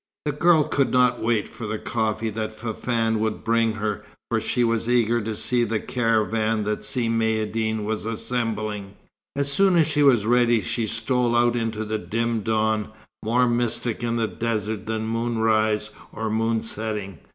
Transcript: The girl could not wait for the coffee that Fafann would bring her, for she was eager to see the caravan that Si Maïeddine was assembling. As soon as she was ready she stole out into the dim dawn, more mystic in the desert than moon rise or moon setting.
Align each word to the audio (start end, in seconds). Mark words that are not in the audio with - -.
The 0.25 0.31
girl 0.31 0.63
could 0.63 0.89
not 0.89 1.21
wait 1.21 1.47
for 1.47 1.67
the 1.67 1.77
coffee 1.77 2.31
that 2.31 2.53
Fafann 2.57 3.19
would 3.19 3.43
bring 3.43 3.73
her, 3.73 4.03
for 4.31 4.41
she 4.41 4.63
was 4.63 4.89
eager 4.89 5.21
to 5.21 5.35
see 5.35 5.63
the 5.63 5.79
caravan 5.79 6.63
that 6.63 6.83
Si 6.83 7.07
Maïeddine 7.07 7.83
was 7.83 8.03
assembling. 8.05 8.95
As 9.35 9.51
soon 9.53 9.75
as 9.77 9.85
she 9.85 10.01
was 10.01 10.25
ready 10.25 10.59
she 10.59 10.87
stole 10.87 11.35
out 11.35 11.55
into 11.55 11.85
the 11.85 11.99
dim 11.99 12.39
dawn, 12.39 12.89
more 13.23 13.47
mystic 13.47 14.01
in 14.03 14.15
the 14.15 14.25
desert 14.27 14.87
than 14.87 15.05
moon 15.05 15.37
rise 15.37 15.91
or 16.11 16.31
moon 16.31 16.61
setting. 16.61 17.19